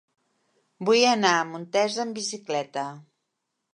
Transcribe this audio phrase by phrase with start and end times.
[0.89, 2.87] Vull anar a Montesa amb bicicleta.